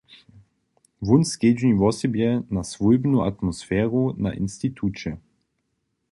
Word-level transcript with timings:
Wón 1.05 1.23
skedźbni 1.31 1.73
wosebje 1.81 2.29
na 2.55 2.61
swójbnu 2.71 3.17
atmosferu 3.31 4.03
na 4.23 4.31
instituće. 4.43 5.11